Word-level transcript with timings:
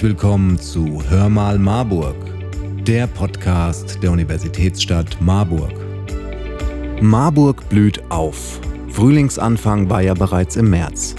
Herzlich 0.00 0.16
willkommen 0.16 0.58
zu 0.58 1.02
Hör 1.10 1.28
mal 1.28 1.58
Marburg, 1.58 2.16
der 2.86 3.06
Podcast 3.06 4.02
der 4.02 4.12
Universitätsstadt 4.12 5.20
Marburg. 5.20 5.74
Marburg 7.02 7.68
blüht 7.68 8.02
auf. 8.10 8.60
Frühlingsanfang 8.88 9.90
war 9.90 10.00
ja 10.00 10.14
bereits 10.14 10.56
im 10.56 10.70
März, 10.70 11.16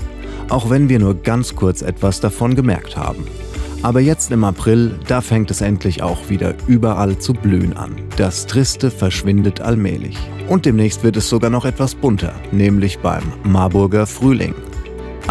auch 0.49 0.71
wenn 0.71 0.89
wir 0.89 0.97
nur 0.97 1.13
ganz 1.13 1.55
kurz 1.55 1.83
etwas 1.83 2.21
davon 2.21 2.55
gemerkt 2.55 2.97
haben. 2.97 3.27
Aber 3.83 3.99
jetzt 3.99 4.31
im 4.31 4.43
April, 4.43 4.97
da 5.07 5.21
fängt 5.21 5.51
es 5.51 5.61
endlich 5.61 6.01
auch 6.01 6.29
wieder 6.29 6.55
überall 6.65 7.19
zu 7.19 7.33
blühen 7.33 7.77
an. 7.77 7.95
Das 8.17 8.47
Triste 8.47 8.89
verschwindet 8.89 9.61
allmählich. 9.61 10.17
Und 10.49 10.65
demnächst 10.65 11.03
wird 11.03 11.17
es 11.17 11.29
sogar 11.29 11.51
noch 11.51 11.65
etwas 11.65 11.93
bunter, 11.93 12.33
nämlich 12.51 12.97
beim 12.97 13.21
Marburger 13.43 14.07
Frühling. 14.07 14.55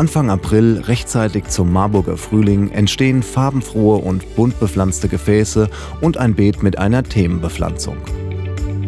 Anfang 0.00 0.30
April, 0.30 0.82
rechtzeitig 0.86 1.48
zum 1.48 1.74
Marburger 1.74 2.16
Frühling, 2.16 2.70
entstehen 2.70 3.22
farbenfrohe 3.22 3.98
und 3.98 4.34
bunt 4.34 4.58
bepflanzte 4.58 5.08
Gefäße 5.08 5.68
und 6.00 6.16
ein 6.16 6.34
Beet 6.34 6.62
mit 6.62 6.78
einer 6.78 7.02
Themenbepflanzung. 7.02 7.98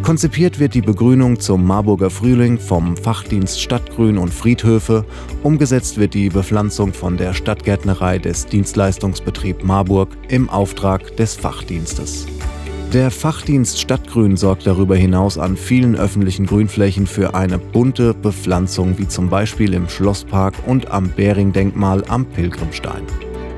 Konzipiert 0.02 0.58
wird 0.58 0.72
die 0.72 0.80
Begrünung 0.80 1.38
zum 1.38 1.66
Marburger 1.66 2.08
Frühling 2.08 2.58
vom 2.58 2.96
Fachdienst 2.96 3.60
Stadtgrün 3.60 4.16
und 4.16 4.32
Friedhöfe, 4.32 5.04
umgesetzt 5.42 5.98
wird 5.98 6.14
die 6.14 6.30
Bepflanzung 6.30 6.94
von 6.94 7.18
der 7.18 7.34
Stadtgärtnerei 7.34 8.18
des 8.18 8.46
Dienstleistungsbetrieb 8.46 9.64
Marburg 9.64 10.16
im 10.28 10.48
Auftrag 10.48 11.14
des 11.18 11.34
Fachdienstes. 11.34 12.26
Der 12.92 13.10
Fachdienst 13.10 13.80
Stadtgrün 13.80 14.36
sorgt 14.36 14.66
darüber 14.66 14.94
hinaus 14.96 15.38
an 15.38 15.56
vielen 15.56 15.96
öffentlichen 15.96 16.44
Grünflächen 16.44 17.06
für 17.06 17.34
eine 17.34 17.56
bunte 17.56 18.12
Bepflanzung, 18.12 18.98
wie 18.98 19.08
zum 19.08 19.30
Beispiel 19.30 19.72
im 19.72 19.88
Schlosspark 19.88 20.52
und 20.66 20.90
am 20.90 21.08
Bering-Denkmal 21.08 22.04
am 22.08 22.26
Pilgrimstein. 22.26 23.04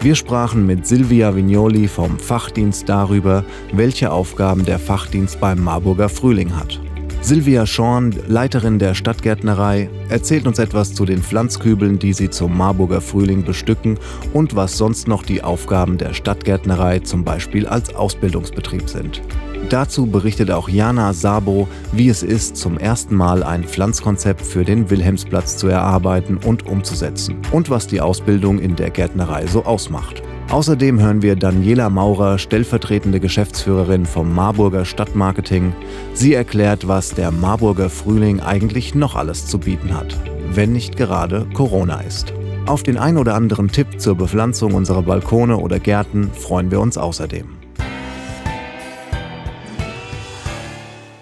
Wir 0.00 0.14
sprachen 0.14 0.66
mit 0.66 0.86
Silvia 0.86 1.34
Vignoli 1.34 1.88
vom 1.88 2.16
Fachdienst 2.16 2.88
darüber, 2.88 3.44
welche 3.72 4.12
Aufgaben 4.12 4.64
der 4.64 4.78
Fachdienst 4.78 5.40
beim 5.40 5.64
Marburger 5.64 6.08
Frühling 6.08 6.54
hat. 6.54 6.80
Silvia 7.24 7.64
Schorn, 7.64 8.14
Leiterin 8.28 8.78
der 8.78 8.92
Stadtgärtnerei, 8.92 9.88
erzählt 10.10 10.46
uns 10.46 10.58
etwas 10.58 10.92
zu 10.92 11.06
den 11.06 11.22
Pflanzkübeln, 11.22 11.98
die 11.98 12.12
sie 12.12 12.28
zum 12.28 12.54
Marburger 12.54 13.00
Frühling 13.00 13.44
bestücken 13.44 13.98
und 14.34 14.56
was 14.56 14.76
sonst 14.76 15.08
noch 15.08 15.22
die 15.22 15.42
Aufgaben 15.42 15.96
der 15.96 16.12
Stadtgärtnerei 16.12 16.98
zum 16.98 17.24
Beispiel 17.24 17.66
als 17.66 17.94
Ausbildungsbetrieb 17.94 18.90
sind. 18.90 19.22
Dazu 19.70 20.04
berichtet 20.04 20.50
auch 20.50 20.68
Jana 20.68 21.14
Sabo, 21.14 21.66
wie 21.92 22.10
es 22.10 22.22
ist, 22.22 22.58
zum 22.58 22.76
ersten 22.76 23.14
Mal 23.14 23.42
ein 23.42 23.64
Pflanzkonzept 23.64 24.42
für 24.42 24.66
den 24.66 24.90
Wilhelmsplatz 24.90 25.56
zu 25.56 25.68
erarbeiten 25.68 26.36
und 26.36 26.66
umzusetzen 26.66 27.36
und 27.52 27.70
was 27.70 27.86
die 27.86 28.02
Ausbildung 28.02 28.58
in 28.58 28.76
der 28.76 28.90
Gärtnerei 28.90 29.46
so 29.46 29.64
ausmacht. 29.64 30.22
Außerdem 30.54 31.00
hören 31.00 31.20
wir 31.20 31.34
Daniela 31.34 31.90
Maurer, 31.90 32.38
stellvertretende 32.38 33.18
Geschäftsführerin 33.18 34.06
vom 34.06 34.32
Marburger 34.32 34.84
Stadtmarketing. 34.84 35.72
Sie 36.12 36.32
erklärt, 36.32 36.86
was 36.86 37.10
der 37.10 37.32
Marburger 37.32 37.90
Frühling 37.90 38.38
eigentlich 38.38 38.94
noch 38.94 39.16
alles 39.16 39.48
zu 39.48 39.58
bieten 39.58 39.92
hat, 39.92 40.16
wenn 40.52 40.72
nicht 40.72 40.96
gerade 40.96 41.48
Corona 41.54 42.02
ist. 42.02 42.32
Auf 42.66 42.84
den 42.84 42.98
ein 42.98 43.18
oder 43.18 43.34
anderen 43.34 43.66
Tipp 43.66 44.00
zur 44.00 44.14
Bepflanzung 44.14 44.74
unserer 44.74 45.02
Balkone 45.02 45.56
oder 45.56 45.80
Gärten 45.80 46.30
freuen 46.30 46.70
wir 46.70 46.78
uns 46.78 46.96
außerdem. 46.98 47.48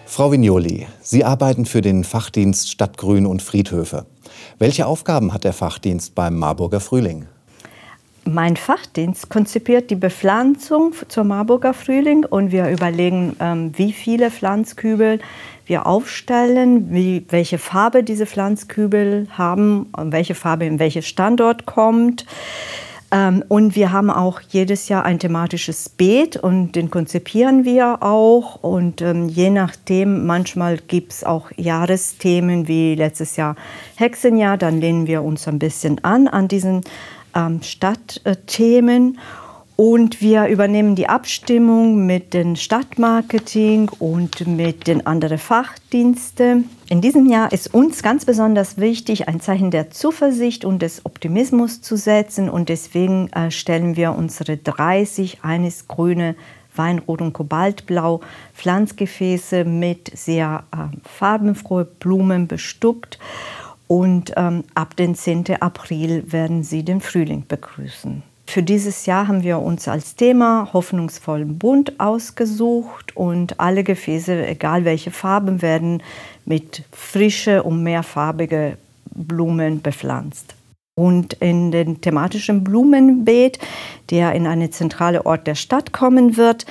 Frau 0.04 0.30
Vignoli, 0.30 0.86
Sie 1.00 1.24
arbeiten 1.24 1.64
für 1.64 1.80
den 1.80 2.04
Fachdienst 2.04 2.70
Stadtgrün 2.70 3.24
und 3.24 3.40
Friedhöfe. 3.40 4.04
Welche 4.58 4.86
Aufgaben 4.86 5.32
hat 5.32 5.44
der 5.44 5.54
Fachdienst 5.54 6.14
beim 6.14 6.38
Marburger 6.38 6.80
Frühling? 6.80 7.28
Mein 8.24 8.56
Fachdienst 8.56 9.30
konzipiert 9.30 9.90
die 9.90 9.96
Bepflanzung 9.96 10.94
zur 11.08 11.24
Marburger 11.24 11.74
Frühling 11.74 12.24
und 12.24 12.52
wir 12.52 12.70
überlegen, 12.70 13.34
ähm, 13.40 13.72
wie 13.76 13.92
viele 13.92 14.30
Pflanzkübel 14.30 15.18
wir 15.66 15.86
aufstellen, 15.86 16.92
wie, 16.92 17.26
welche 17.30 17.58
Farbe 17.58 18.04
diese 18.04 18.26
Pflanzkübel 18.26 19.26
haben 19.32 19.86
und 19.96 20.12
welche 20.12 20.36
Farbe 20.36 20.66
in 20.66 20.78
welchen 20.78 21.02
Standort 21.02 21.66
kommt. 21.66 22.24
Ähm, 23.10 23.44
und 23.48 23.74
wir 23.74 23.90
haben 23.90 24.08
auch 24.08 24.40
jedes 24.40 24.88
Jahr 24.88 25.04
ein 25.04 25.18
thematisches 25.18 25.88
Beet 25.88 26.36
und 26.36 26.72
den 26.72 26.90
konzipieren 26.90 27.64
wir 27.64 28.04
auch. 28.04 28.62
Und 28.62 29.02
ähm, 29.02 29.28
je 29.28 29.50
nachdem, 29.50 30.26
manchmal 30.26 30.78
gibt 30.78 31.12
es 31.12 31.24
auch 31.24 31.50
Jahresthemen 31.56 32.68
wie 32.68 32.94
letztes 32.94 33.36
Jahr 33.36 33.56
Hexenjahr, 33.96 34.56
dann 34.56 34.80
lehnen 34.80 35.08
wir 35.08 35.22
uns 35.22 35.48
ein 35.48 35.58
bisschen 35.58 36.02
an 36.04 36.28
an 36.28 36.46
diesen 36.46 36.82
ähm, 37.34 37.62
Stadtthemen. 37.62 39.18
Und 39.76 40.20
wir 40.20 40.46
übernehmen 40.46 40.94
die 40.94 41.08
Abstimmung 41.08 42.06
mit 42.06 42.34
dem 42.34 42.56
Stadtmarketing 42.56 43.88
und 43.98 44.46
mit 44.46 44.86
den 44.86 45.06
anderen 45.06 45.38
Fachdiensten. 45.38 46.68
In 46.88 47.00
diesem 47.00 47.26
Jahr 47.26 47.50
ist 47.52 47.72
uns 47.74 48.02
ganz 48.02 48.24
besonders 48.24 48.76
wichtig, 48.76 49.28
ein 49.28 49.40
Zeichen 49.40 49.70
der 49.70 49.90
Zuversicht 49.90 50.64
und 50.64 50.82
des 50.82 51.04
Optimismus 51.06 51.80
zu 51.80 51.96
setzen. 51.96 52.50
Und 52.50 52.68
deswegen 52.68 53.32
äh, 53.32 53.50
stellen 53.50 53.96
wir 53.96 54.12
unsere 54.12 54.58
30 54.58 55.38
eines 55.42 55.88
grüne 55.88 56.36
Weinrot 56.76 57.20
und 57.20 57.32
Kobaltblau 57.32 58.20
Pflanzgefäße 58.54 59.64
mit 59.64 60.16
sehr 60.16 60.64
äh, 60.72 60.96
farbenfrohen 61.06 61.86
Blumen 61.98 62.46
bestückt. 62.46 63.18
Und 63.88 64.32
ähm, 64.36 64.64
ab 64.74 64.96
dem 64.96 65.14
10. 65.14 65.60
April 65.60 66.30
werden 66.32 66.62
Sie 66.62 66.82
den 66.82 67.00
Frühling 67.00 67.44
begrüßen. 67.46 68.22
Für 68.46 68.62
dieses 68.62 69.06
Jahr 69.06 69.28
haben 69.28 69.42
wir 69.42 69.60
uns 69.60 69.88
als 69.88 70.14
Thema 70.14 70.68
hoffnungsvollen 70.72 71.58
Bund 71.58 71.98
ausgesucht 71.98 73.16
und 73.16 73.58
alle 73.60 73.82
Gefäße, 73.82 74.46
egal 74.46 74.84
welche 74.84 75.10
Farben, 75.10 75.62
werden 75.62 76.02
mit 76.44 76.84
frische 76.92 77.62
und 77.62 77.82
mehrfarbige 77.82 78.76
Blumen 79.14 79.80
bepflanzt. 79.80 80.54
Und 80.94 81.32
in 81.32 81.70
den 81.70 82.02
thematischen 82.02 82.64
Blumenbeet, 82.64 83.58
der 84.10 84.34
in 84.34 84.46
eine 84.46 84.68
zentrale 84.68 85.24
Ort 85.24 85.46
der 85.46 85.54
Stadt 85.54 85.94
kommen 85.94 86.36
wird, 86.36 86.66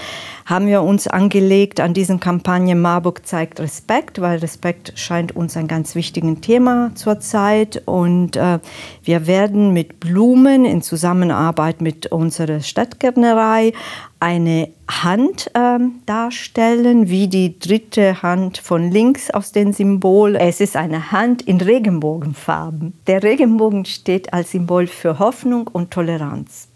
haben 0.46 0.68
wir 0.68 0.84
uns 0.84 1.08
angelegt 1.08 1.80
an 1.80 1.96
diesen 1.96 2.20
Kampagne 2.20 2.76
Marburg 2.76 3.26
zeigt 3.26 3.60
Respekt, 3.60 4.22
weil 4.22 4.38
Respekt 4.38 4.94
scheint 4.96 5.36
uns 5.36 5.58
ein 5.58 5.68
ganz 5.68 5.96
wichtiges 5.96 6.40
Thema 6.42 6.92
zurzeit. 6.94 7.82
Und 7.88 8.36
äh, 8.36 8.60
wir 9.04 9.26
werden 9.26 9.74
mit 9.74 10.00
Blumen 10.00 10.66
in 10.66 10.84
Zusammenarbeit 10.84 11.82
mit 11.82 12.12
unserer 12.12 12.60
Stadtgärtnerei 12.60 13.74
eine 14.22 14.70
Hand 14.88 15.50
äh, 15.56 15.80
darstellen, 16.06 17.10
wie 17.10 17.28
die 17.28 17.58
dritte 17.60 18.22
Hand 18.22 18.60
von 18.60 18.92
links 18.92 19.32
aus 19.32 19.52
dem 19.52 19.74
Symbol. 19.74 20.36
Es 20.36 20.62
ist 20.62 20.76
eine 20.76 21.12
Hand 21.12 21.42
in 21.42 21.60
Regenbogenfarben. 21.60 22.94
Der 23.08 23.24
Regenbogen 23.24 23.86
steht 23.86 24.32
als 24.32 24.52
Symbol 24.52 24.86
für 24.88 25.18
Hoffnung 25.18 25.68
und 25.68 25.92
Toleranz. 25.92 26.68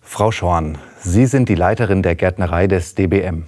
Frau 0.00 0.30
Schorn, 0.30 0.78
Sie 0.98 1.26
sind 1.26 1.50
die 1.50 1.54
Leiterin 1.54 2.02
der 2.02 2.14
Gärtnerei 2.14 2.66
des 2.66 2.94
DBM. 2.94 3.44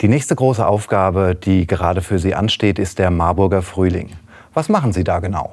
Die 0.00 0.06
nächste 0.06 0.36
große 0.36 0.64
Aufgabe, 0.64 1.34
die 1.34 1.66
gerade 1.66 2.02
für 2.02 2.20
Sie 2.20 2.36
ansteht, 2.36 2.78
ist 2.78 3.00
der 3.00 3.10
Marburger 3.10 3.62
Frühling. 3.62 4.10
Was 4.54 4.68
machen 4.68 4.92
Sie 4.92 5.02
da 5.02 5.18
genau? 5.18 5.52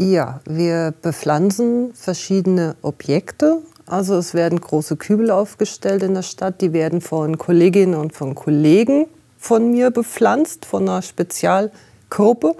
Ja, 0.00 0.40
wir 0.46 0.92
bepflanzen 1.00 1.94
verschiedene 1.94 2.74
Objekte. 2.82 3.58
Also 3.92 4.16
es 4.16 4.32
werden 4.32 4.58
große 4.58 4.96
Kübel 4.96 5.30
aufgestellt 5.30 6.02
in 6.02 6.14
der 6.14 6.22
Stadt. 6.22 6.62
Die 6.62 6.72
werden 6.72 7.02
von 7.02 7.36
Kolleginnen 7.36 7.94
und 7.94 8.14
von 8.14 8.34
Kollegen 8.34 9.04
von 9.36 9.70
mir 9.70 9.90
bepflanzt, 9.90 10.64
von 10.64 10.88
einer 10.88 11.02
Spezialgruppe. 11.02 12.56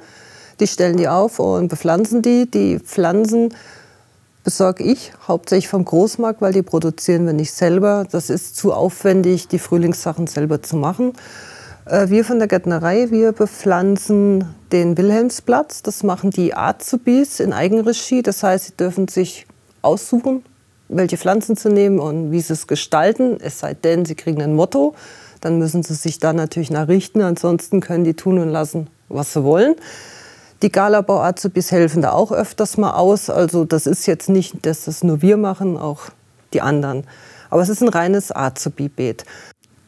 Die 0.61 0.67
stellen 0.67 0.99
die 0.99 1.09
auf 1.09 1.39
und 1.39 1.69
bepflanzen 1.69 2.21
die. 2.21 2.51
Die 2.51 2.79
Pflanzen 2.79 3.55
besorge 4.45 4.85
ich 4.85 5.15
hauptsächlich 5.27 5.69
vom 5.69 5.87
Großmarkt, 5.87 6.43
weil 6.43 6.53
die 6.53 6.61
produzieren 6.61 7.25
wir 7.25 7.33
nicht 7.33 7.55
selber. 7.55 8.05
Das 8.11 8.29
ist 8.29 8.57
zu 8.57 8.75
aufwendig, 8.75 9.49
die 9.49 9.59
Frühlingssachen 9.59 10.27
selber 10.27 10.61
zu 10.61 10.77
machen. 10.77 11.15
Äh, 11.87 12.11
wir 12.11 12.27
von 12.27 12.41
der 12.41 12.49
Gärtnerei, 12.49 13.11
wir 13.11 13.33
bepflanzen 13.33 14.55
den 14.71 14.99
Wilhelmsplatz. 14.99 15.83
Das 15.83 16.03
machen 16.03 16.31
die 16.31 16.55
Azubis 16.55 17.41
in 17.41 17.55
Eigenregie. 17.55 18.21
Das 18.21 18.43
heißt, 18.43 18.67
sie 18.67 18.77
dürfen 18.77 19.09
sich 19.09 19.47
aussuchen, 19.81 20.45
welche 20.97 21.17
Pflanzen 21.17 21.57
zu 21.57 21.69
nehmen 21.69 21.99
und 21.99 22.31
wie 22.31 22.41
sie 22.41 22.53
es 22.53 22.67
gestalten. 22.67 23.39
Es 23.41 23.59
sei 23.59 23.75
denn, 23.75 24.05
sie 24.05 24.15
kriegen 24.15 24.43
ein 24.43 24.55
Motto. 24.55 24.95
Dann 25.41 25.59
müssen 25.59 25.83
sie 25.83 25.95
sich 25.95 26.19
da 26.19 26.33
natürlich 26.33 26.71
nachrichten. 26.71 27.23
Ansonsten 27.23 27.81
können 27.81 28.05
die 28.05 28.15
tun 28.15 28.39
und 28.39 28.49
lassen, 28.49 28.89
was 29.09 29.33
sie 29.33 29.45
wollen. 29.45 29.75
Die 30.63 30.71
Galabau-Azubis 30.71 31.73
helfen 31.73 32.03
da 32.03 32.13
auch 32.13 32.31
öfters 32.31 32.77
mal 32.77 32.93
aus. 32.93 33.31
Also 33.31 33.65
das 33.65 33.87
ist 33.87 34.07
jetzt 34.07 34.29
nicht, 34.29 34.65
dass 34.65 34.85
das 34.85 35.03
nur 35.03 35.21
wir 35.21 35.37
machen, 35.37 35.77
auch 35.77 36.03
die 36.53 36.61
anderen. 36.61 37.05
Aber 37.51 37.63
es 37.63 37.69
ist 37.69 37.83
ein 37.83 37.89
reines 37.89 38.35
Azubi-Beet. 38.35 39.25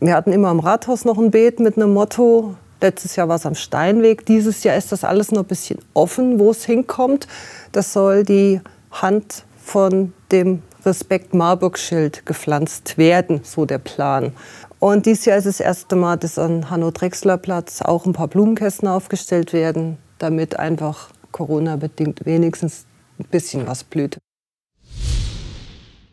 Wir 0.01 0.15
hatten 0.15 0.33
immer 0.33 0.49
am 0.49 0.61
Rathaus 0.61 1.05
noch 1.05 1.19
ein 1.19 1.31
Beet 1.31 1.61
mit 1.61 1.77
einem 1.77 1.95
Motto. 1.95 2.57
Letztes 2.81 3.17
Jahr 3.17 3.29
war 3.29 3.37
es 3.37 3.47
am 3.47 3.55
Steinweg. 3.55 4.27
Dieses 4.27 4.65
Jahr 4.65 4.77
ist 4.77 4.91
das 4.91 5.05
alles 5.05 5.31
noch 5.31 5.43
ein 5.43 5.47
bisschen 5.47 5.79
offen, 5.95 6.39
wo 6.39 6.51
es 6.51 6.65
hinkommt. 6.65 7.29
Das 7.73 7.93
soll 7.93 8.25
die 8.25 8.61
Hand 8.91 9.45
von 9.63 10.13
dem 10.31 10.63
Respekt-Marburg-Schild 10.87 12.27
gepflanzt 12.27 12.99
werden, 12.99 13.41
so 13.43 13.65
der 13.65 13.79
Plan. 13.79 14.33
Und 14.79 15.07
dieses 15.07 15.25
Jahr 15.25 15.39
ist 15.39 15.47
das 15.47 15.61
erste 15.61 15.97
Mal, 15.97 16.17
dass 16.17 16.39
an 16.39 16.71
Hanno-Drechsler-Platz 16.71 17.83
auch 17.83 18.07
ein 18.07 18.13
paar 18.13 18.29
Blumenkästen 18.29 18.89
aufgestellt 18.89 19.53
werden, 19.53 19.99
damit 20.19 20.59
einfach 20.59 21.11
Corona-bedingt 21.33 22.27
wenigstens 22.27 22.87
ein 23.19 23.27
bisschen 23.31 23.67
was 23.67 23.85
blüht. 23.85 24.19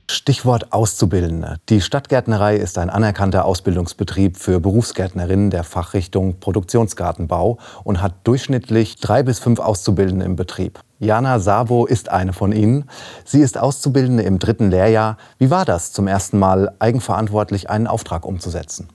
Stichwort 0.09 0.73
Auszubildende. 0.73 1.57
Die 1.69 1.81
Stadtgärtnerei 1.81 2.57
ist 2.57 2.77
ein 2.77 2.89
anerkannter 2.89 3.45
Ausbildungsbetrieb 3.45 4.37
für 4.37 4.59
Berufsgärtnerinnen 4.59 5.49
der 5.49 5.63
Fachrichtung 5.63 6.39
Produktionsgartenbau 6.39 7.57
und 7.83 8.01
hat 8.01 8.15
durchschnittlich 8.25 8.97
drei 8.97 9.23
bis 9.23 9.39
fünf 9.39 9.59
Auszubildende 9.59 10.25
im 10.25 10.35
Betrieb. 10.35 10.79
Jana 11.01 11.39
Sabo 11.39 11.87
ist 11.87 12.09
eine 12.09 12.31
von 12.31 12.51
ihnen. 12.51 12.85
Sie 13.25 13.39
ist 13.41 13.57
Auszubildende 13.57 14.21
im 14.21 14.37
dritten 14.37 14.69
Lehrjahr. 14.69 15.17
Wie 15.39 15.49
war 15.49 15.65
das, 15.65 15.91
zum 15.93 16.07
ersten 16.07 16.37
Mal 16.37 16.73
eigenverantwortlich 16.77 17.71
einen 17.71 17.87
Auftrag 17.87 18.23
umzusetzen? 18.23 18.87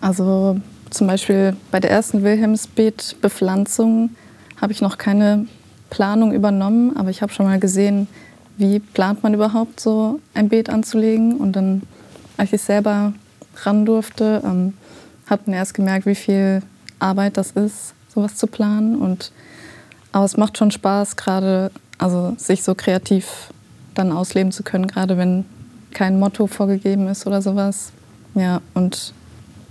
Also 0.00 0.56
zum 0.90 1.08
Beispiel 1.08 1.56
bei 1.72 1.80
der 1.80 1.90
ersten 1.90 2.22
Wilhelmsbeetbepflanzung 2.22 4.10
habe 4.60 4.72
ich 4.72 4.82
noch 4.82 4.98
keine 4.98 5.46
Planung 5.90 6.32
übernommen, 6.32 6.96
aber 6.96 7.10
ich 7.10 7.22
habe 7.22 7.32
schon 7.32 7.46
mal 7.46 7.58
gesehen, 7.58 8.06
wie 8.56 8.78
plant 8.78 9.24
man 9.24 9.34
überhaupt 9.34 9.80
so 9.80 10.20
ein 10.32 10.48
Beet 10.48 10.70
anzulegen. 10.70 11.38
Und 11.38 11.56
dann, 11.56 11.82
als 12.36 12.52
ich 12.52 12.62
selber 12.62 13.14
ran 13.64 13.84
durfte, 13.84 14.42
ähm, 14.44 14.74
hat 15.26 15.48
man 15.48 15.56
erst 15.56 15.74
gemerkt, 15.74 16.06
wie 16.06 16.14
viel 16.14 16.62
Arbeit 17.00 17.36
das 17.36 17.50
ist, 17.50 17.94
sowas 18.14 18.36
zu 18.36 18.46
planen. 18.46 18.94
Und, 18.94 19.32
aber 20.12 20.24
es 20.24 20.36
macht 20.36 20.58
schon 20.58 20.70
Spaß, 20.70 21.16
gerade 21.16 21.70
also 21.98 22.34
sich 22.38 22.62
so 22.62 22.74
kreativ 22.74 23.52
dann 23.94 24.12
ausleben 24.12 24.52
zu 24.52 24.62
können, 24.62 24.86
gerade 24.86 25.16
wenn 25.18 25.44
kein 25.92 26.18
Motto 26.18 26.46
vorgegeben 26.46 27.08
ist 27.08 27.26
oder 27.26 27.42
sowas. 27.42 27.92
Ja, 28.34 28.60
und 28.74 29.12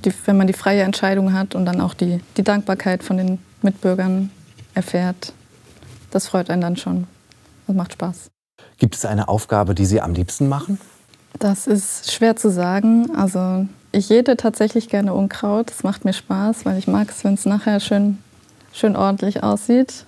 die, 0.06 0.14
wenn 0.26 0.38
man 0.38 0.48
die 0.48 0.54
freie 0.54 0.84
Entscheidung 0.84 1.34
hat 1.34 1.56
und 1.56 1.66
dann 1.66 1.82
auch 1.82 1.94
die, 1.94 2.22
die 2.38 2.44
Dankbarkeit 2.44 3.04
von 3.04 3.18
den 3.18 3.40
Mitbürgern 3.62 4.32
erfährt, 4.74 5.34
das 6.12 6.28
freut 6.28 6.50
einen 6.50 6.62
dann 6.62 6.78
schon. 6.78 7.08
Das 7.68 7.76
macht 7.76 7.94
Spaß. 7.94 8.30
Gibt 8.78 8.96
es 8.96 9.06
eine 9.06 9.28
Aufgabe, 9.28 9.76
die 9.76 9.86
Sie 9.86 10.02
am 10.02 10.14
liebsten 10.14 10.48
machen? 10.48 10.80
Das 11.38 11.68
ist 11.68 12.12
schwer 12.12 12.36
zu 12.36 12.50
sagen. 12.50 13.16
Also 13.16 13.68
ich 13.92 14.10
jäte 14.10 14.38
tatsächlich 14.38 14.90
gerne 14.90 15.14
Unkraut. 15.14 15.70
Das 15.70 15.84
macht 15.84 16.06
mir 16.06 16.14
Spaß, 16.14 16.66
weil 16.66 16.78
ich 16.78 16.88
mag 16.88 17.10
es, 17.10 17.24
wenn 17.24 17.34
es 17.34 17.46
nachher 17.46 17.80
schön, 17.80 18.18
schön 18.74 18.96
ordentlich 18.96 19.44
aussieht. 19.44 20.06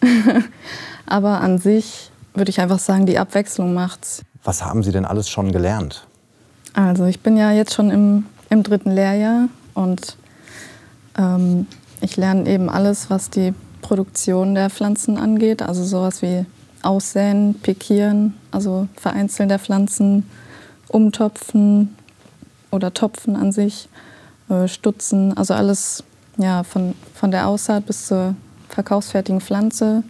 Aber 1.06 1.40
an 1.40 1.58
sich 1.58 2.10
würde 2.34 2.50
ich 2.50 2.60
einfach 2.60 2.78
sagen, 2.78 3.06
die 3.06 3.18
Abwechslung 3.18 3.74
macht's. 3.74 4.22
Was 4.44 4.64
haben 4.64 4.82
Sie 4.82 4.92
denn 4.92 5.04
alles 5.04 5.28
schon 5.28 5.52
gelernt? 5.52 6.06
Also 6.74 7.06
ich 7.06 7.20
bin 7.20 7.36
ja 7.36 7.50
jetzt 7.52 7.74
schon 7.74 7.90
im, 7.90 8.26
im 8.50 8.62
dritten 8.62 8.92
Lehrjahr 8.92 9.48
und 9.74 10.16
ähm, 11.16 11.66
ich 12.00 12.16
lerne 12.16 12.48
eben 12.48 12.70
alles, 12.70 13.10
was 13.10 13.30
die 13.30 13.52
Produktion 13.82 14.54
der 14.54 14.70
Pflanzen 14.70 15.18
angeht. 15.18 15.62
Also 15.62 15.84
sowas 15.84 16.22
wie 16.22 16.46
Aussäen, 16.82 17.54
Pikieren, 17.62 18.34
also 18.50 18.88
Vereinzeln 18.96 19.48
der 19.48 19.58
Pflanzen, 19.58 20.28
Umtopfen 20.88 21.96
oder 22.70 22.94
Topfen 22.94 23.34
an 23.34 23.52
sich, 23.52 23.88
äh, 24.48 24.68
Stutzen, 24.68 25.36
also 25.36 25.54
alles 25.54 26.04
ja, 26.36 26.62
von, 26.62 26.94
von 27.14 27.30
der 27.30 27.48
Aussaat 27.48 27.86
bis 27.86 28.06
zur 28.06 28.34
verkaufsfertigen 28.78 29.40
Pflanze. 29.40 30.04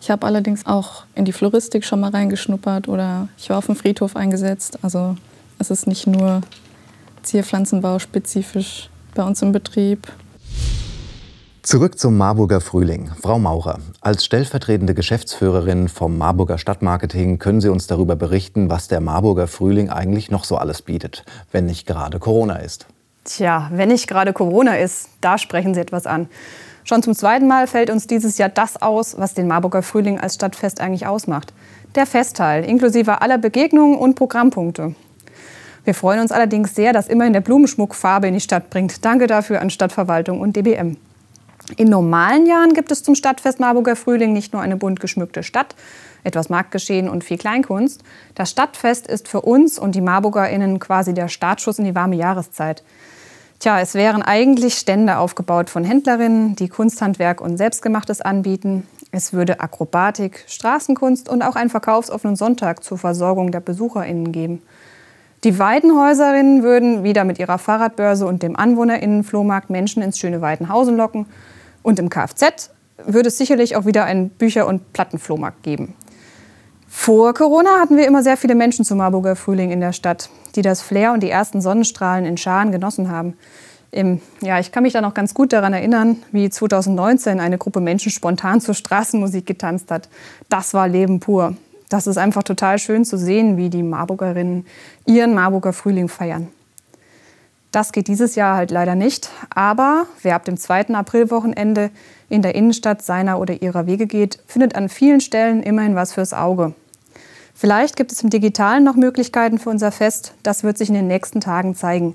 Ich 0.00 0.10
habe 0.10 0.26
allerdings 0.26 0.66
auch 0.66 1.04
in 1.14 1.24
die 1.24 1.32
Floristik 1.32 1.84
schon 1.84 2.00
mal 2.00 2.10
reingeschnuppert 2.10 2.88
oder 2.88 3.28
ich 3.38 3.48
war 3.48 3.58
auf 3.58 3.66
dem 3.66 3.76
Friedhof 3.76 4.16
eingesetzt. 4.16 4.80
Also 4.82 5.16
es 5.60 5.70
ist 5.70 5.86
nicht 5.86 6.08
nur 6.08 6.40
Zierpflanzenbau 7.22 8.00
spezifisch 8.00 8.90
bei 9.14 9.22
uns 9.22 9.40
im 9.40 9.52
Betrieb. 9.52 10.08
Zurück 11.62 11.96
zum 11.96 12.16
Marburger 12.16 12.60
Frühling. 12.60 13.12
Frau 13.22 13.38
Maurer, 13.38 13.78
als 14.00 14.24
stellvertretende 14.24 14.94
Geschäftsführerin 14.94 15.86
vom 15.88 16.18
Marburger 16.18 16.58
Stadtmarketing 16.58 17.38
können 17.38 17.60
Sie 17.60 17.68
uns 17.68 17.86
darüber 17.86 18.16
berichten, 18.16 18.68
was 18.68 18.88
der 18.88 19.00
Marburger 19.00 19.46
Frühling 19.46 19.90
eigentlich 19.90 20.28
noch 20.28 20.42
so 20.42 20.56
alles 20.56 20.82
bietet, 20.82 21.24
wenn 21.52 21.66
nicht 21.66 21.86
gerade 21.86 22.18
Corona 22.18 22.56
ist. 22.56 22.86
Tja, 23.22 23.70
wenn 23.72 23.90
nicht 23.90 24.08
gerade 24.08 24.32
Corona 24.32 24.76
ist, 24.76 25.10
da 25.20 25.38
sprechen 25.38 25.74
Sie 25.74 25.80
etwas 25.80 26.06
an. 26.06 26.28
Schon 26.88 27.02
zum 27.02 27.14
zweiten 27.14 27.46
Mal 27.46 27.66
fällt 27.66 27.90
uns 27.90 28.06
dieses 28.06 28.38
Jahr 28.38 28.48
das 28.48 28.80
aus, 28.80 29.18
was 29.18 29.34
den 29.34 29.46
Marburger 29.46 29.82
Frühling 29.82 30.18
als 30.18 30.36
Stadtfest 30.36 30.80
eigentlich 30.80 31.06
ausmacht. 31.06 31.52
Der 31.96 32.06
Festteil, 32.06 32.64
inklusive 32.64 33.20
aller 33.20 33.36
Begegnungen 33.36 33.98
und 33.98 34.14
Programmpunkte. 34.14 34.94
Wir 35.84 35.92
freuen 35.92 36.20
uns 36.20 36.32
allerdings 36.32 36.74
sehr, 36.74 36.94
dass 36.94 37.08
immerhin 37.08 37.34
der 37.34 37.42
Blumenschmuck 37.42 37.94
Farbe 37.94 38.28
in 38.28 38.32
die 38.32 38.40
Stadt 38.40 38.70
bringt. 38.70 39.04
Danke 39.04 39.26
dafür 39.26 39.60
an 39.60 39.68
Stadtverwaltung 39.68 40.40
und 40.40 40.56
DBM. 40.56 40.96
In 41.76 41.90
normalen 41.90 42.46
Jahren 42.46 42.72
gibt 42.72 42.90
es 42.90 43.02
zum 43.02 43.14
Stadtfest 43.14 43.60
Marburger 43.60 43.94
Frühling 43.94 44.32
nicht 44.32 44.54
nur 44.54 44.62
eine 44.62 44.78
bunt 44.78 44.98
geschmückte 44.98 45.42
Stadt, 45.42 45.74
etwas 46.24 46.48
Marktgeschehen 46.48 47.10
und 47.10 47.22
viel 47.22 47.36
Kleinkunst. 47.36 48.02
Das 48.34 48.48
Stadtfest 48.50 49.06
ist 49.06 49.28
für 49.28 49.42
uns 49.42 49.78
und 49.78 49.94
die 49.94 50.00
MarburgerInnen 50.00 50.78
quasi 50.78 51.12
der 51.12 51.28
Startschuss 51.28 51.78
in 51.78 51.84
die 51.84 51.94
warme 51.94 52.16
Jahreszeit. 52.16 52.82
Tja, 53.60 53.80
es 53.80 53.94
wären 53.94 54.22
eigentlich 54.22 54.74
Stände 54.74 55.18
aufgebaut 55.18 55.68
von 55.68 55.82
Händlerinnen, 55.82 56.54
die 56.54 56.68
Kunsthandwerk 56.68 57.40
und 57.40 57.56
Selbstgemachtes 57.56 58.20
anbieten. 58.20 58.86
Es 59.10 59.32
würde 59.32 59.58
Akrobatik, 59.58 60.44
Straßenkunst 60.46 61.28
und 61.28 61.42
auch 61.42 61.56
einen 61.56 61.68
verkaufsoffenen 61.68 62.36
Sonntag 62.36 62.84
zur 62.84 62.98
Versorgung 62.98 63.50
der 63.50 63.58
BesucherInnen 63.58 64.30
geben. 64.30 64.62
Die 65.42 65.58
Weidenhäuserinnen 65.58 66.62
würden 66.62 67.02
wieder 67.02 67.24
mit 67.24 67.40
ihrer 67.40 67.58
Fahrradbörse 67.58 68.26
und 68.26 68.44
dem 68.44 68.54
AnwohnerInnen-Flohmarkt 68.54 69.70
Menschen 69.70 70.04
ins 70.04 70.20
schöne 70.20 70.40
Weidenhausen 70.40 70.96
locken 70.96 71.26
und 71.82 71.98
im 71.98 72.10
Kfz 72.10 72.70
würde 73.06 73.28
es 73.28 73.38
sicherlich 73.38 73.74
auch 73.74 73.86
wieder 73.86 74.04
einen 74.04 74.30
Bücher- 74.30 74.68
und 74.68 74.92
Plattenflohmarkt 74.92 75.64
geben. 75.64 75.94
Vor 76.90 77.34
Corona 77.34 77.78
hatten 77.80 77.98
wir 77.98 78.06
immer 78.06 78.22
sehr 78.22 78.38
viele 78.38 78.54
Menschen 78.54 78.84
zum 78.84 78.98
Marburger 78.98 79.36
Frühling 79.36 79.70
in 79.70 79.80
der 79.80 79.92
Stadt, 79.92 80.30
die 80.56 80.62
das 80.62 80.80
Flair 80.80 81.12
und 81.12 81.22
die 81.22 81.28
ersten 81.28 81.60
Sonnenstrahlen 81.60 82.24
in 82.24 82.38
Scharen 82.38 82.72
genossen 82.72 83.10
haben. 83.10 83.34
Im, 83.90 84.20
ja, 84.40 84.58
ich 84.58 84.72
kann 84.72 84.82
mich 84.82 84.94
da 84.94 85.00
noch 85.00 85.14
ganz 85.14 85.34
gut 85.34 85.52
daran 85.52 85.74
erinnern, 85.74 86.22
wie 86.32 86.48
2019 86.48 87.40
eine 87.40 87.58
Gruppe 87.58 87.80
Menschen 87.80 88.10
spontan 88.10 88.60
zur 88.60 88.74
Straßenmusik 88.74 89.44
getanzt 89.46 89.90
hat. 89.90 90.08
Das 90.48 90.72
war 90.72 90.88
Leben 90.88 91.20
pur. 91.20 91.56
Das 91.90 92.06
ist 92.06 92.18
einfach 92.18 92.42
total 92.42 92.78
schön 92.78 93.04
zu 93.04 93.16
sehen, 93.16 93.56
wie 93.56 93.70
die 93.70 93.82
Marburgerinnen 93.82 94.66
ihren 95.06 95.34
Marburger 95.34 95.72
Frühling 95.72 96.08
feiern. 96.08 96.48
Das 97.70 97.92
geht 97.92 98.08
dieses 98.08 98.34
Jahr 98.34 98.56
halt 98.56 98.70
leider 98.70 98.94
nicht. 98.94 99.30
Aber 99.54 100.06
wer 100.22 100.34
ab 100.34 100.44
dem 100.44 100.56
2. 100.56 100.88
Aprilwochenende 100.94 101.90
in 102.28 102.42
der 102.42 102.54
Innenstadt 102.54 103.02
seiner 103.02 103.38
oder 103.38 103.62
ihrer 103.62 103.86
Wege 103.86 104.06
geht, 104.06 104.38
findet 104.46 104.74
an 104.74 104.88
vielen 104.88 105.20
Stellen 105.20 105.62
immerhin 105.62 105.94
was 105.94 106.12
fürs 106.12 106.34
Auge. 106.34 106.74
Vielleicht 107.60 107.96
gibt 107.96 108.12
es 108.12 108.22
im 108.22 108.30
Digitalen 108.30 108.84
noch 108.84 108.94
Möglichkeiten 108.94 109.58
für 109.58 109.68
unser 109.68 109.90
Fest. 109.90 110.32
Das 110.44 110.62
wird 110.62 110.78
sich 110.78 110.90
in 110.90 110.94
den 110.94 111.08
nächsten 111.08 111.40
Tagen 111.40 111.74
zeigen. 111.74 112.14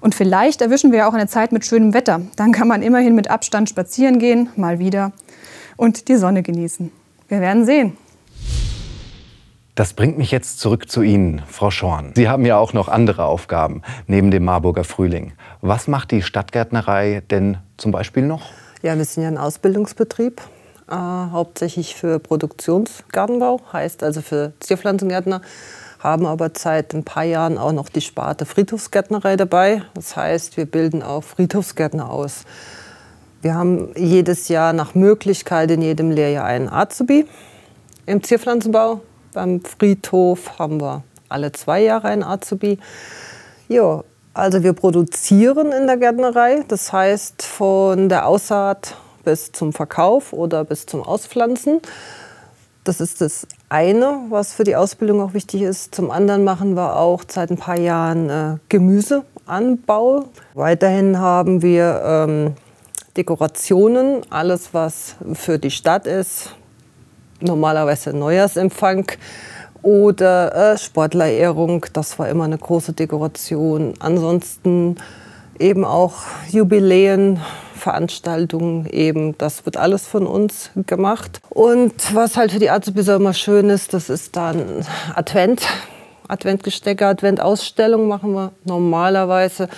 Und 0.00 0.14
vielleicht 0.14 0.62
erwischen 0.62 0.90
wir 0.90 1.06
auch 1.06 1.12
eine 1.12 1.26
Zeit 1.26 1.52
mit 1.52 1.66
schönem 1.66 1.92
Wetter. 1.92 2.22
Dann 2.36 2.50
kann 2.50 2.66
man 2.66 2.80
immerhin 2.80 3.14
mit 3.14 3.28
Abstand 3.28 3.68
spazieren 3.68 4.18
gehen, 4.18 4.48
mal 4.56 4.78
wieder, 4.78 5.12
und 5.76 6.08
die 6.08 6.16
Sonne 6.16 6.42
genießen. 6.42 6.90
Wir 7.28 7.40
werden 7.42 7.66
sehen. 7.66 7.98
Das 9.74 9.92
bringt 9.92 10.16
mich 10.16 10.30
jetzt 10.30 10.60
zurück 10.60 10.90
zu 10.90 11.02
Ihnen, 11.02 11.42
Frau 11.46 11.70
Schorn. 11.70 12.12
Sie 12.16 12.30
haben 12.30 12.46
ja 12.46 12.56
auch 12.56 12.72
noch 12.72 12.88
andere 12.88 13.26
Aufgaben 13.26 13.82
neben 14.06 14.30
dem 14.30 14.46
Marburger 14.46 14.84
Frühling. 14.84 15.32
Was 15.60 15.88
macht 15.88 16.10
die 16.10 16.22
Stadtgärtnerei 16.22 17.22
denn 17.30 17.58
zum 17.76 17.92
Beispiel 17.92 18.22
noch? 18.22 18.50
Ja, 18.80 18.96
wir 18.96 19.04
sind 19.04 19.24
ja 19.24 19.28
ein 19.28 19.36
Ausbildungsbetrieb, 19.36 20.40
äh, 20.90 21.32
hauptsächlich 21.32 21.94
für 21.94 22.18
Produktionsgartenbau, 22.18 23.60
heißt 23.72 24.02
also 24.02 24.20
für 24.22 24.52
Zierpflanzengärtner, 24.60 25.40
haben 25.98 26.26
aber 26.26 26.50
seit 26.56 26.94
ein 26.94 27.04
paar 27.04 27.24
Jahren 27.24 27.58
auch 27.58 27.72
noch 27.72 27.88
die 27.88 28.00
Sparte 28.00 28.46
Friedhofsgärtnerei 28.46 29.36
dabei. 29.36 29.82
Das 29.94 30.16
heißt, 30.16 30.56
wir 30.56 30.66
bilden 30.66 31.02
auch 31.02 31.22
Friedhofsgärtner 31.22 32.10
aus. 32.10 32.44
Wir 33.42 33.54
haben 33.54 33.92
jedes 33.96 34.48
Jahr 34.48 34.72
nach 34.72 34.94
Möglichkeit 34.94 35.70
in 35.70 35.82
jedem 35.82 36.10
Lehrjahr 36.10 36.44
einen 36.44 36.68
Azubi 36.68 37.26
im 38.06 38.22
Zierpflanzenbau. 38.22 39.00
Beim 39.32 39.62
Friedhof 39.62 40.58
haben 40.58 40.80
wir 40.80 41.04
alle 41.28 41.52
zwei 41.52 41.82
Jahre 41.82 42.08
einen 42.08 42.22
Azubi. 42.22 42.78
Ja, 43.68 44.02
also 44.34 44.62
wir 44.62 44.72
produzieren 44.72 45.72
in 45.72 45.86
der 45.86 45.96
Gärtnerei, 45.96 46.64
das 46.68 46.92
heißt 46.92 47.42
von 47.42 48.08
der 48.08 48.26
Aussaat 48.26 48.96
bis 49.24 49.52
zum 49.52 49.72
Verkauf 49.72 50.32
oder 50.32 50.64
bis 50.64 50.86
zum 50.86 51.02
Auspflanzen. 51.02 51.80
Das 52.84 53.00
ist 53.00 53.20
das 53.20 53.46
eine, 53.68 54.24
was 54.30 54.52
für 54.54 54.64
die 54.64 54.74
Ausbildung 54.74 55.20
auch 55.20 55.34
wichtig 55.34 55.62
ist. 55.62 55.94
Zum 55.94 56.10
anderen 56.10 56.44
machen 56.44 56.74
wir 56.76 56.96
auch 56.96 57.22
seit 57.28 57.50
ein 57.50 57.58
paar 57.58 57.78
Jahren 57.78 58.30
äh, 58.30 58.56
Gemüseanbau. 58.68 60.24
Weiterhin 60.54 61.18
haben 61.18 61.62
wir 61.62 62.02
ähm, 62.04 62.54
Dekorationen, 63.16 64.22
alles 64.30 64.72
was 64.72 65.16
für 65.34 65.58
die 65.58 65.70
Stadt 65.70 66.06
ist, 66.06 66.54
normalerweise 67.40 68.12
Neujahrsempfang 68.12 69.06
Oder 69.82 70.72
äh, 70.74 70.78
Sportlerehrung, 70.78 71.86
das 71.92 72.18
war 72.18 72.28
immer 72.28 72.44
eine 72.44 72.58
große 72.58 72.92
Dekoration. 72.92 73.94
Ansonsten 73.98 74.96
eben 75.58 75.84
auch 75.84 76.14
Jubiläen, 76.50 77.40
Veranstaltungen 77.80 78.86
eben. 78.86 79.36
Das 79.38 79.64
wird 79.64 79.76
alles 79.76 80.06
von 80.06 80.26
uns 80.26 80.70
gemacht. 80.86 81.40
Und 81.50 82.14
was 82.14 82.36
halt 82.36 82.52
für 82.52 82.58
die 82.58 82.70
Azubis 82.70 83.08
immer 83.08 83.34
schön 83.34 83.68
ist, 83.68 83.94
das 83.94 84.08
ist 84.08 84.36
dann 84.36 84.86
Advent. 85.14 85.66
Adventgestecke, 86.28 87.06
Adventausstellung 87.06 88.06
machen 88.06 88.32
wir 88.34 88.52
normalerweise. 88.64 89.68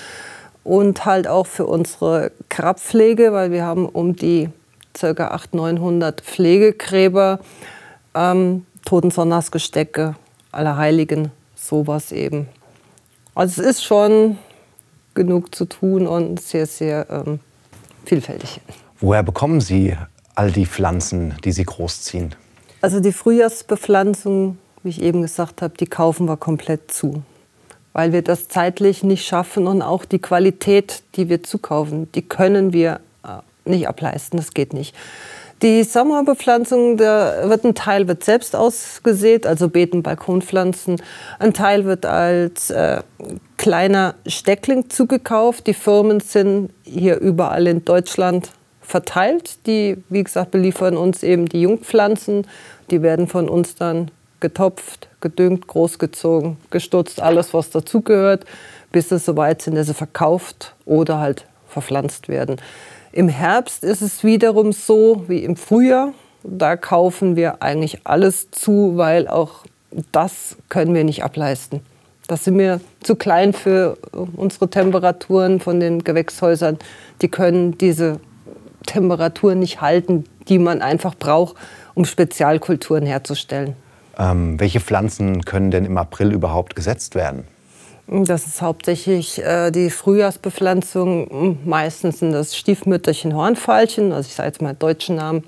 Und 0.65 1.07
halt 1.07 1.27
auch 1.27 1.47
für 1.47 1.67
unsere 1.67 2.31
Grabpflege, 2.51 3.33
weil 3.33 3.51
wir 3.51 3.65
haben 3.65 3.89
um 3.89 4.15
die 4.15 4.51
ca. 4.93 5.09
800, 5.09 5.55
900 5.55 6.21
Pflegegräber, 6.21 7.41
ähm, 8.15 8.67
Totensonntagsgestecke, 8.85 10.15
Allerheiligen, 10.53 11.33
sowas 11.57 12.13
eben. 12.13 12.49
Also 13.35 13.63
es 13.63 13.69
ist 13.77 13.85
schon 13.85 14.39
genug 15.15 15.55
zu 15.55 15.65
tun 15.65 16.07
und 16.07 16.41
sehr, 16.41 16.67
sehr 16.67 17.07
ähm, 17.11 17.41
vielfältig. 18.05 18.61
Woher 19.01 19.23
bekommen 19.23 19.61
Sie 19.61 19.97
all 20.35 20.51
die 20.51 20.67
Pflanzen, 20.67 21.35
die 21.45 21.53
Sie 21.53 21.65
großziehen? 21.65 22.35
Also 22.81 23.01
die 23.01 23.13
Frühjahrsbepflanzung, 23.13 24.59
wie 24.83 24.89
ich 24.89 25.03
eben 25.03 25.23
gesagt 25.23 25.63
habe, 25.63 25.75
die 25.79 25.87
kaufen 25.87 26.27
wir 26.27 26.37
komplett 26.37 26.93
zu. 26.93 27.23
Weil 27.93 28.13
wir 28.13 28.23
das 28.23 28.49
zeitlich 28.49 29.03
nicht 29.03 29.27
schaffen 29.27 29.67
und 29.67 29.83
auch 29.83 30.05
die 30.05 30.19
Qualität, 30.19 31.03
die 31.15 31.29
wir 31.29 31.43
zukaufen, 31.43 32.11
die 32.13 32.23
können 32.23 32.73
wir 32.73 33.01
äh, 33.23 33.69
nicht 33.69 33.87
ableisten. 33.87 34.39
Das 34.39 34.55
geht 34.55 34.73
nicht. 34.73 34.95
Die 35.63 35.85
Sommerbepflanzung, 35.85 36.97
da 36.97 37.49
wird 37.49 37.65
ein 37.65 37.77
Teil 37.77 38.09
wird 38.09 38.25
selbst 38.25 38.57
ausgesät, 38.57 39.47
also 39.47 39.69
Beeten, 39.69 40.03
Balkonpflanzen. 40.03 41.01
Ein 41.39 41.55
Teil 41.55 41.85
wird 41.85 42.05
als 42.05 42.71
äh, 42.71 43.01
kleiner 43.59 44.17
Steckling 44.27 44.91
zugekauft. 44.91 45.69
Die 45.69 45.75
Firmen 45.75 46.19
sind 46.19 46.71
hier 46.83 47.21
überall 47.21 47.69
in 47.69 47.85
Deutschland 47.85 48.51
verteilt. 48.81 49.65
Die, 49.69 50.03
wie 50.09 50.25
gesagt, 50.25 50.51
beliefern 50.51 50.97
uns 50.97 51.23
eben 51.23 51.47
die 51.47 51.63
Jungpflanzen. 51.63 52.45
Die 52.91 53.03
werden 53.03 53.29
von 53.29 53.49
uns 53.49 53.77
dann 53.77 54.11
getopft, 54.41 55.09
gedüngt, 55.21 55.69
großgezogen, 55.69 56.57
gestutzt, 56.71 57.23
alles, 57.23 57.55
was 57.55 57.71
dazugehört, 57.71 58.47
bis 58.91 59.11
sie 59.11 59.19
soweit 59.21 59.63
sind, 59.63 59.77
dass 59.77 59.87
sie 59.87 59.95
verkauft 59.95 60.75
oder 60.87 61.21
halt 61.21 61.47
verpflanzt 61.69 62.29
werden. 62.29 62.57
Im 63.13 63.29
Herbst 63.29 63.85
ist 63.85 64.01
es 64.01 64.25
wiederum 64.25 64.73
so 64.73 65.25
wie 65.29 65.45
im 65.45 65.57
Frühjahr. 65.57 66.15
Da 66.45 66.77
kaufen 66.77 67.37
wir 67.37 67.63
eigentlich 67.63 68.01
alles 68.05 68.51
zu, 68.51 68.97
weil 68.97 69.29
auch 69.29 69.67
das 70.13 70.57
können 70.71 70.95
wir 70.95 71.05
nicht 71.05 71.23
ableisten. 71.23 71.81
Das 72.27 72.45
sind 72.45 72.57
wir 72.57 72.81
zu 73.03 73.15
klein 73.15 73.53
für 73.53 73.99
unsere 74.37 74.71
Temperaturen 74.71 75.61
von 75.61 75.79
den 75.79 76.03
Gewächshäusern. 76.03 76.79
Die 77.21 77.29
können 77.29 77.77
diese 77.77 78.19
Temperaturen 78.87 79.59
nicht 79.59 79.83
halten, 79.83 80.25
die 80.49 80.59
man 80.59 80.81
einfach 80.81 81.15
braucht, 81.15 81.57
um 81.93 82.07
Spezialkulturen 82.07 83.05
herzustellen. 83.05 83.77
Ähm, 84.19 84.59
welche 84.59 84.81
Pflanzen 84.81 85.45
können 85.45 85.71
denn 85.71 85.85
im 85.85 85.99
April 85.99 86.33
überhaupt 86.33 86.75
gesetzt 86.75 87.15
werden? 87.15 87.45
Das 88.07 88.47
ist 88.47 88.61
hauptsächlich 88.61 89.43
äh, 89.43 89.71
die 89.71 89.89
Frühjahrsbepflanzung. 89.89 91.59
Meistens 91.65 92.19
sind 92.19 92.33
das 92.33 92.57
Stiefmütterchen 92.57 93.35
Hornfeilchen, 93.35 94.13
also 94.13 94.27
ich 94.27 94.35
sage 94.35 94.49
jetzt 94.49 94.61
mal 94.61 94.75
deutschen 94.75 95.17
Namen. 95.17 95.45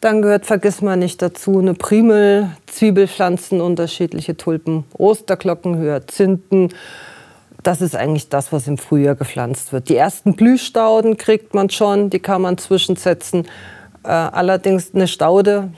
Dann 0.00 0.22
gehört, 0.22 0.46
vergiss 0.46 0.82
mal 0.82 0.96
nicht 0.96 1.20
dazu, 1.22 1.58
eine 1.58 1.74
Primel, 1.74 2.50
Zwiebelpflanzen, 2.66 3.60
unterschiedliche 3.60 4.36
Tulpen, 4.36 4.84
Osterglocken, 4.94 5.78
Hyazinthen. 5.78 6.72
Das 7.62 7.80
ist 7.80 7.96
eigentlich 7.96 8.28
das, 8.28 8.52
was 8.52 8.68
im 8.68 8.78
Frühjahr 8.78 9.14
gepflanzt 9.14 9.72
wird. 9.72 9.88
Die 9.88 9.96
ersten 9.96 10.34
Blühstauden 10.34 11.16
kriegt 11.16 11.54
man 11.54 11.70
schon, 11.70 12.10
die 12.10 12.20
kann 12.20 12.42
man 12.42 12.58
zwischensetzen. 12.58 13.46
Äh, 14.04 14.08
allerdings 14.08 14.94
eine 14.94 15.08
Staude 15.08 15.70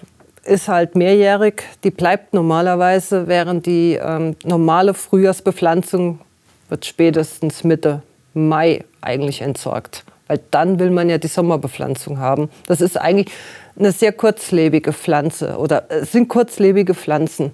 ist 0.48 0.68
halt 0.68 0.96
mehrjährig, 0.96 1.62
die 1.84 1.90
bleibt 1.90 2.34
normalerweise, 2.34 3.28
während 3.28 3.66
die 3.66 3.98
ähm, 4.00 4.36
normale 4.44 4.94
Frühjahrsbepflanzung 4.94 6.20
wird 6.68 6.86
spätestens 6.86 7.64
Mitte 7.64 8.02
Mai 8.34 8.84
eigentlich 9.00 9.42
entsorgt. 9.42 10.04
Weil 10.26 10.40
dann 10.50 10.78
will 10.78 10.90
man 10.90 11.08
ja 11.08 11.18
die 11.18 11.28
Sommerbepflanzung 11.28 12.18
haben. 12.18 12.50
Das 12.66 12.80
ist 12.80 12.98
eigentlich 12.98 13.32
eine 13.78 13.92
sehr 13.92 14.12
kurzlebige 14.12 14.92
Pflanze 14.92 15.56
oder 15.56 15.84
es 15.88 16.12
sind 16.12 16.28
kurzlebige 16.28 16.94
Pflanzen. 16.94 17.52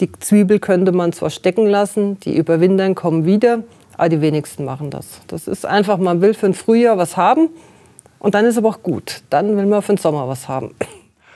Die 0.00 0.10
Zwiebel 0.10 0.58
könnte 0.58 0.90
man 0.90 1.12
zwar 1.12 1.30
stecken 1.30 1.66
lassen, 1.66 2.18
die 2.20 2.36
überwintern, 2.36 2.94
kommen 2.94 3.24
wieder, 3.24 3.62
aber 3.96 4.08
die 4.08 4.20
wenigsten 4.20 4.64
machen 4.64 4.90
das. 4.90 5.20
Das 5.28 5.46
ist 5.46 5.64
einfach, 5.64 5.98
man 5.98 6.20
will 6.20 6.34
für 6.34 6.46
den 6.46 6.54
Frühjahr 6.54 6.98
was 6.98 7.16
haben 7.16 7.48
und 8.18 8.34
dann 8.34 8.44
ist 8.44 8.58
aber 8.58 8.70
auch 8.70 8.82
gut. 8.82 9.22
Dann 9.30 9.56
will 9.56 9.66
man 9.66 9.82
für 9.82 9.92
den 9.92 9.98
Sommer 9.98 10.26
was 10.26 10.48
haben. 10.48 10.74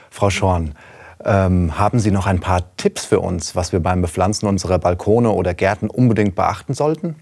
Frau 0.09 0.29
Schorn, 0.29 0.75
ähm, 1.23 1.77
haben 1.77 1.99
Sie 1.99 2.11
noch 2.11 2.27
ein 2.27 2.39
paar 2.39 2.63
Tipps 2.77 3.05
für 3.05 3.19
uns, 3.19 3.55
was 3.55 3.71
wir 3.71 3.79
beim 3.79 4.01
Bepflanzen 4.01 4.47
unserer 4.47 4.79
Balkone 4.79 5.31
oder 5.31 5.53
Gärten 5.53 5.89
unbedingt 5.89 6.35
beachten 6.35 6.73
sollten? 6.73 7.15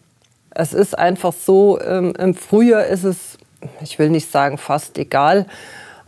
Es 0.51 0.73
ist 0.73 0.97
einfach 0.97 1.33
so, 1.33 1.79
ähm, 1.81 2.13
im 2.17 2.33
Frühjahr 2.33 2.85
ist 2.85 3.03
es, 3.03 3.37
ich 3.81 3.97
will 3.99 4.09
nicht 4.09 4.31
sagen 4.31 4.57
fast 4.57 4.97
egal, 4.97 5.45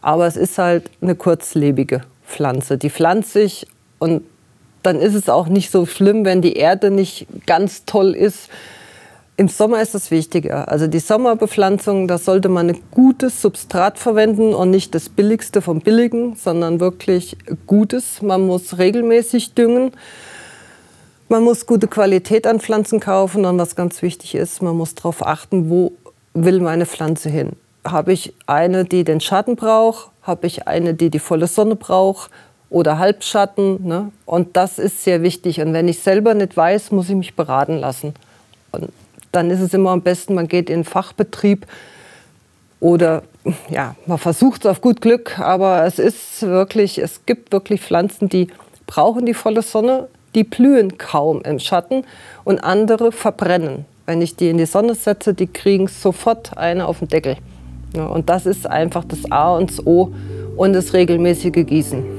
aber 0.01 0.27
es 0.27 0.37
ist 0.37 0.57
halt 0.57 0.89
eine 1.01 1.15
kurzlebige 1.15 2.01
Pflanze. 2.25 2.77
Die 2.77 2.89
pflanzt 2.89 3.33
sich 3.33 3.67
und 3.97 4.23
dann 4.83 4.97
ist 4.97 5.15
es 5.15 5.27
auch 5.27 5.47
nicht 5.47 5.71
so 5.71 5.85
schlimm, 5.85 6.25
wenn 6.25 6.41
die 6.41 6.53
Erde 6.53 6.89
nicht 6.89 7.27
ganz 7.45 7.85
toll 7.85 8.15
ist 8.15 8.49
im 9.39 9.47
Sommer 9.47 9.81
ist 9.81 9.95
das 9.95 10.11
wichtiger. 10.11 10.67
Also 10.67 10.87
die 10.87 10.99
Sommerbepflanzung, 10.99 12.09
da 12.09 12.17
sollte 12.17 12.49
man 12.49 12.67
ein 12.67 12.81
gutes 12.91 13.41
Substrat 13.41 13.97
verwenden 13.97 14.53
und 14.53 14.69
nicht 14.69 14.93
das 14.93 15.07
billigste 15.07 15.61
vom 15.61 15.79
billigen, 15.79 16.35
sondern 16.35 16.81
wirklich 16.81 17.37
gutes. 17.65 18.21
Man 18.21 18.45
muss 18.45 18.77
regelmäßig 18.77 19.53
düngen. 19.53 19.91
Man 21.29 21.45
muss 21.45 21.65
gute 21.65 21.87
Qualität 21.87 22.47
an 22.47 22.59
Pflanzen 22.59 22.99
kaufen 22.99 23.45
und 23.45 23.57
was 23.57 23.77
ganz 23.77 24.01
wichtig 24.01 24.35
ist, 24.35 24.61
man 24.61 24.75
muss 24.75 24.93
darauf 24.95 25.25
achten, 25.25 25.69
wo 25.69 25.93
will 26.33 26.59
meine 26.59 26.85
Pflanze 26.85 27.29
hin. 27.29 27.53
Habe 27.85 28.11
ich 28.11 28.33
eine, 28.45 28.83
die 28.83 29.05
den 29.05 29.21
Schatten 29.21 29.55
braucht? 29.55 30.09
Habe 30.21 30.47
ich 30.47 30.67
eine, 30.67 30.95
die 30.95 31.09
die 31.09 31.19
volle 31.19 31.47
Sonne 31.47 31.77
braucht? 31.77 32.29
Oder 32.69 32.99
Halbschatten? 32.99 33.87
Ne? 33.87 34.11
Und 34.25 34.57
das 34.57 34.79
ist 34.79 35.01
sehr 35.01 35.21
wichtig. 35.21 35.61
Und 35.61 35.71
wenn 35.71 35.87
ich 35.87 35.99
selber 35.99 36.33
nicht 36.33 36.57
weiß, 36.57 36.91
muss 36.91 37.07
ich 37.07 37.15
mich 37.15 37.37
beraten 37.37 37.77
lassen. 37.77 38.15
Und 38.73 38.89
dann 39.31 39.49
ist 39.51 39.61
es 39.61 39.73
immer 39.73 39.91
am 39.91 40.01
besten, 40.01 40.35
man 40.35 40.47
geht 40.47 40.69
in 40.69 40.75
einen 40.75 40.83
Fachbetrieb 40.83 41.65
oder 42.79 43.23
ja, 43.69 43.95
man 44.05 44.17
versucht 44.17 44.65
es 44.65 44.71
auf 44.71 44.81
gut 44.81 45.01
Glück, 45.01 45.39
aber 45.39 45.85
es 45.85 45.99
ist 45.99 46.41
wirklich, 46.43 46.97
es 46.97 47.25
gibt 47.25 47.51
wirklich 47.51 47.81
Pflanzen, 47.81 48.29
die 48.29 48.47
brauchen 48.87 49.25
die 49.25 49.33
volle 49.33 49.61
Sonne, 49.61 50.07
die 50.35 50.43
blühen 50.43 50.97
kaum 50.97 51.41
im 51.41 51.59
Schatten 51.59 52.03
und 52.43 52.63
andere 52.63 53.11
verbrennen. 53.11 53.85
Wenn 54.05 54.21
ich 54.21 54.35
die 54.35 54.49
in 54.49 54.57
die 54.57 54.65
Sonne 54.65 54.95
setze, 54.95 55.33
die 55.33 55.47
kriegen 55.47 55.87
sofort 55.87 56.57
eine 56.57 56.87
auf 56.87 56.99
den 56.99 57.07
Deckel. 57.07 57.37
Ja, 57.95 58.05
und 58.05 58.29
das 58.29 58.45
ist 58.45 58.67
einfach 58.67 59.03
das 59.05 59.31
A 59.31 59.55
und 59.55 59.71
das 59.71 59.85
O 59.85 60.11
und 60.57 60.73
das 60.73 60.93
regelmäßige 60.93 61.65
Gießen. 61.65 62.18